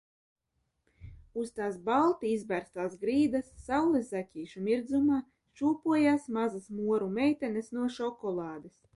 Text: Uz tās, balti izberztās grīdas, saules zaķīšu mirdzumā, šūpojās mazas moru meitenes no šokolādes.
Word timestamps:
Uz 1.41 1.49
tās, 1.57 1.75
balti 1.89 2.29
izberztās 2.37 2.95
grīdas, 3.03 3.51
saules 3.67 4.09
zaķīšu 4.13 4.61
mirdzumā, 4.69 5.19
šūpojās 5.61 6.25
mazas 6.39 6.71
moru 6.79 7.11
meitenes 7.19 7.69
no 7.77 7.85
šokolādes. 7.99 8.75